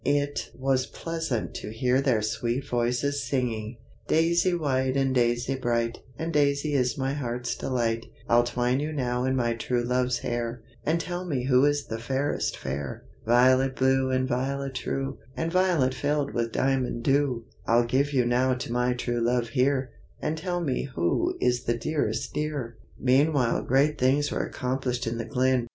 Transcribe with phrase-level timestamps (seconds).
[0.03, 3.77] It was pleasant to hear their sweet voices singing:
[4.07, 8.07] Daisy white and Daisy bright, And Daisy is my heart's delight!
[8.27, 11.99] I'll twine you now in my true love's hair, And tell me who is the
[11.99, 13.03] fairest fair!
[13.27, 17.43] Violet blue and Violet true, And Violet filled with diamond dew!
[17.67, 21.77] I'll give you now to my true love here, And tell me who is the
[21.77, 22.75] dearest dear!
[22.97, 25.67] Meanwhile great things were accomplished in the glen.